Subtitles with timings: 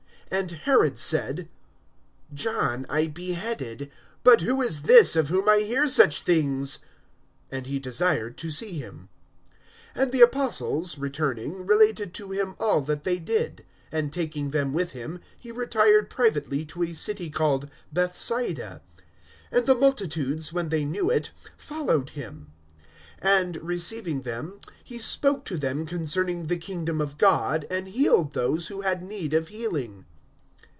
[0.31, 1.49] (9)And Herod said:
[2.33, 3.91] John I beheaded;
[4.23, 6.79] but who is this, of whom I hear such things?
[7.51, 9.09] And he desired to see him.
[9.93, 13.65] (10)And the apostles, returning, related to him all that they did.
[13.91, 18.81] And taking them with him, he retired privately to a city called Bethsaida.
[19.51, 22.53] (11)And the multitudes, when they knew it, followed him.
[23.21, 28.67] And receiving them, he spoke to them concerning the kingdom of God, and healed those
[28.69, 30.05] who had need of healing.